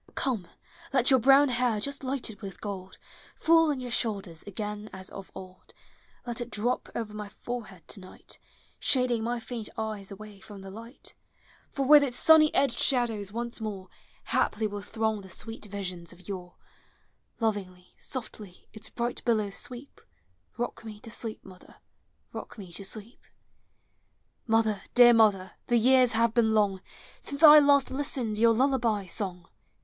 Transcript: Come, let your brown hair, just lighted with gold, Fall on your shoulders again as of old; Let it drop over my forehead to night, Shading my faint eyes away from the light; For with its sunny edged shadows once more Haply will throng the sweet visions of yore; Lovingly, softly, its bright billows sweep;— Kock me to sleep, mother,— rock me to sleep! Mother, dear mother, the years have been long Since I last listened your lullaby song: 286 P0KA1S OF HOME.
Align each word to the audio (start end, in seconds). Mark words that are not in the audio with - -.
Come, 0.15 0.47
let 0.93 1.11
your 1.11 1.19
brown 1.19 1.49
hair, 1.49 1.79
just 1.79 2.03
lighted 2.03 2.41
with 2.41 2.59
gold, 2.59 2.97
Fall 3.35 3.69
on 3.69 3.79
your 3.79 3.91
shoulders 3.91 4.41
again 4.47 4.89
as 4.91 5.11
of 5.11 5.29
old; 5.35 5.75
Let 6.25 6.41
it 6.41 6.49
drop 6.49 6.89
over 6.95 7.13
my 7.13 7.29
forehead 7.29 7.87
to 7.89 7.99
night, 7.99 8.39
Shading 8.79 9.23
my 9.23 9.39
faint 9.39 9.69
eyes 9.77 10.09
away 10.11 10.39
from 10.39 10.63
the 10.63 10.71
light; 10.71 11.13
For 11.69 11.85
with 11.85 12.01
its 12.01 12.17
sunny 12.17 12.51
edged 12.55 12.79
shadows 12.79 13.31
once 13.31 13.61
more 13.61 13.89
Haply 14.29 14.65
will 14.65 14.81
throng 14.81 15.21
the 15.21 15.29
sweet 15.29 15.65
visions 15.65 16.11
of 16.11 16.27
yore; 16.27 16.55
Lovingly, 17.39 17.93
softly, 17.99 18.67
its 18.73 18.89
bright 18.89 19.23
billows 19.23 19.55
sweep;— 19.55 20.01
Kock 20.57 20.83
me 20.83 20.99
to 21.01 21.11
sleep, 21.11 21.45
mother,— 21.45 21.75
rock 22.33 22.57
me 22.57 22.71
to 22.73 22.83
sleep! 22.83 23.19
Mother, 24.47 24.81
dear 24.95 25.13
mother, 25.13 25.51
the 25.67 25.77
years 25.77 26.13
have 26.13 26.33
been 26.33 26.55
long 26.55 26.81
Since 27.21 27.43
I 27.43 27.59
last 27.59 27.91
listened 27.91 28.39
your 28.39 28.55
lullaby 28.55 29.05
song: 29.05 29.43
286 29.45 29.45
P0KA1S 29.45 29.45
OF 29.45 29.45
HOME. 29.45 29.53